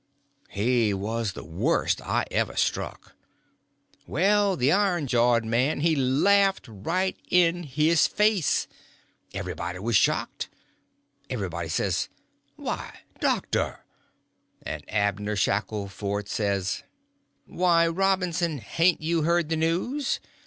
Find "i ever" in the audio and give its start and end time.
2.01-2.55